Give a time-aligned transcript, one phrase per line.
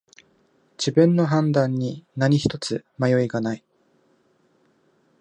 [0.79, 3.63] 自分の判断に何ひとつ迷いがない